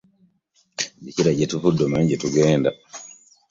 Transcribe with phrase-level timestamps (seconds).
[0.99, 2.69] Jjukira gye tuvudde omanye gye tugenda.